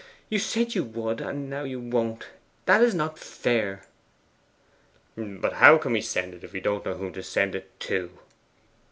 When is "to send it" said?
7.13-7.79